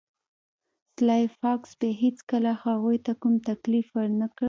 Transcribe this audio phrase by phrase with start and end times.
[0.95, 4.39] سلای فاکس بیا هیڅکله هغوی ته کوم تکلیف ورنکړ